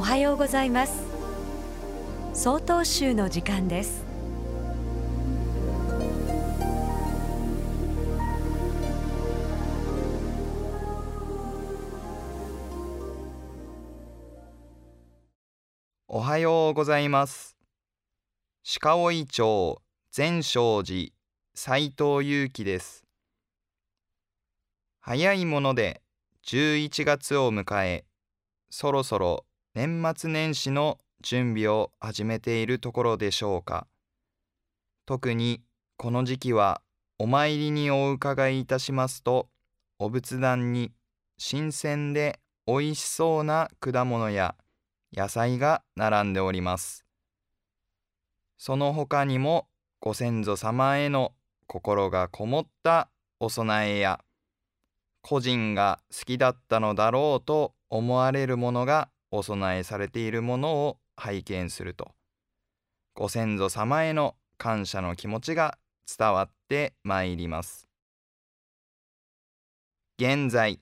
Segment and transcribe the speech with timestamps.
[0.00, 1.02] おはようございます。
[2.32, 4.02] 総統集の時間です。
[16.08, 17.58] おはようございます。
[18.80, 21.10] 鹿追町全正寺
[21.52, 23.04] 斉藤祐樹です。
[25.00, 26.00] 早いもので
[26.46, 28.06] 11月を迎え
[28.70, 33.86] そろそろ年末年始の準備を始めているところでしょうか。
[35.06, 35.62] 特に
[35.96, 36.82] この時期は
[37.20, 39.48] お参りにお伺いいたしますと
[40.00, 40.90] お仏壇に
[41.38, 44.56] 新鮮でおいしそうな果物や
[45.14, 47.04] 野菜が並んでおります。
[48.58, 49.68] その他にも
[50.00, 51.32] ご先祖様への
[51.68, 54.20] 心がこもったお供えや
[55.22, 62.12] 個人が好きだったのだろうと思われるものがお供えされているものを拝見すると。
[63.14, 65.78] ご先祖様への感謝の気持ちが
[66.18, 67.88] 伝わってまいります。
[70.18, 70.80] 現在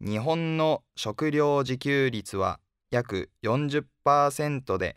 [0.00, 2.58] 日本の食料自給率は
[2.90, 4.96] 約40%で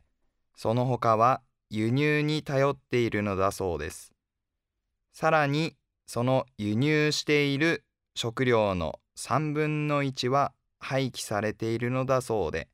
[0.56, 4.14] その他は輸入に頼っているのだそうです。
[5.14, 5.76] さらに
[6.08, 7.84] その輸入している
[8.16, 12.68] 食料の3分の1は廃棄されているのだそうで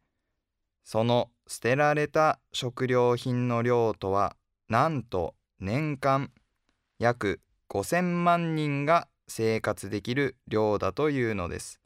[0.92, 4.36] その捨てられた食料品の量とは
[4.68, 6.32] なんと年間
[7.00, 7.40] 約
[7.70, 11.80] 5000万人が生活できる量だというのです。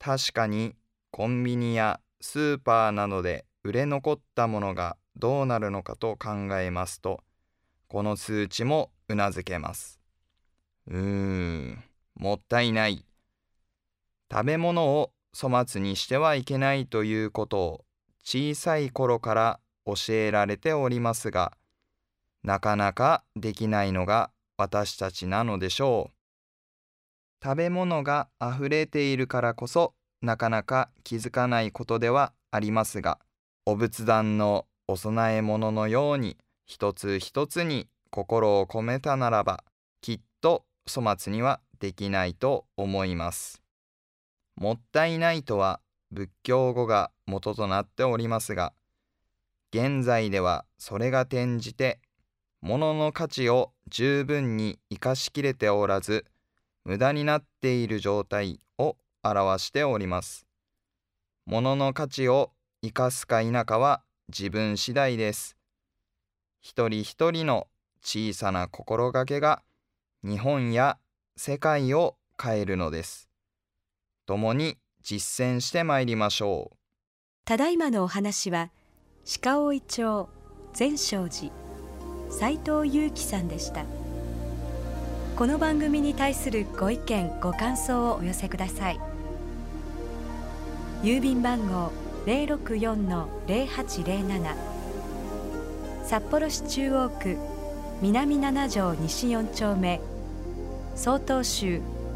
[0.00, 0.74] 確かに
[1.12, 7.20] コンビニやスーパーなどで売れ残ったものがどうなるのかと考えますと
[7.86, 10.00] この数値もうなずけます。
[10.88, 11.84] うーん
[12.16, 13.04] もったいない。
[14.28, 17.84] 食べ物を粗末にしてはいけないということを
[18.24, 21.52] 小さい頃から教えられておりますが
[22.42, 26.20] なかなかできないのが私たちなのでしょう
[27.42, 33.18] 食べ物があふれているからこそなかなか気づかないことではありますが
[33.64, 36.36] お仏壇のお供え物のように
[36.66, 39.64] 一つ一つに心を込めたならば
[40.02, 43.62] きっと粗末にはできないと思います。
[44.60, 45.80] もったいないとは
[46.12, 48.72] 仏教語が元となっておりますが
[49.72, 51.98] 現在ではそれが転じて
[52.60, 56.26] 物の価値を十分に生かしきれておらず
[56.84, 60.46] 無駄になっている状態を表しております。
[61.46, 65.56] 物の価値を生かすか否かは自分次第です。
[66.60, 67.66] 一人一人の
[68.02, 69.62] 小さな心がけが
[70.22, 70.98] 日本や
[71.36, 73.29] 世界を変えるのです。
[74.30, 76.76] 共に実践してまいりましょう。
[77.44, 78.70] ただいまのお話は
[79.42, 80.28] 鹿追町
[80.72, 81.52] 全正寺
[82.30, 83.84] 斉藤祐樹さんでした。
[85.34, 89.00] この番組に対するご意見ご感想をお寄せください。
[91.02, 91.90] 郵便番号
[92.24, 94.56] 零六四の零八零七
[96.04, 97.36] 札幌市中央区
[98.00, 100.00] 南七条西四丁目
[100.94, 101.80] 曹洞州